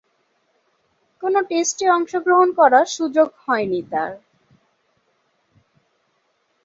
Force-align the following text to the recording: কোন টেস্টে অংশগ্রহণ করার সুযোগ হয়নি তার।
কোন 1.23 1.33
টেস্টে 1.49 1.85
অংশগ্রহণ 1.89 2.49
করার 2.53 2.85
সুযোগ 2.87 3.27
হয়নি 3.43 3.81
তার। 3.91 4.11